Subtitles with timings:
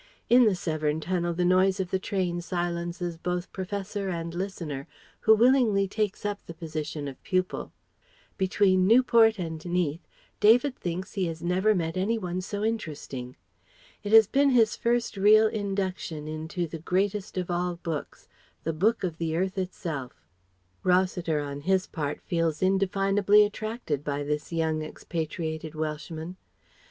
[0.31, 4.87] In the Severn Tunnel the noise of the train silences both professor and listener,
[5.19, 7.71] who willingly takes up the position of pupil.
[8.35, 10.07] Between Newport and Neath,
[10.39, 13.35] David thinks he has never met any one so interesting.
[14.01, 18.27] It has been his first real induction into the greatest of all books:
[18.63, 20.13] the Book of the Earth itself.
[20.83, 26.37] Rossiter on his part feels indefinably attracted by this young expatriated Welshman.